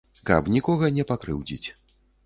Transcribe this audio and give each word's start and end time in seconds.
Каб 0.29 0.49
нікога 0.55 0.91
не 0.97 1.07
пакрыўдзіць. 1.13 1.67